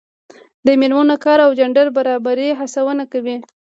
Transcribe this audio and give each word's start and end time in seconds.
د 0.65 0.67
میرمنو 0.81 1.15
کار 1.25 1.39
د 1.47 1.51
جنډر 1.59 1.87
برابرۍ 1.97 2.49
هڅونه 2.59 3.03
کوي. 3.11 3.35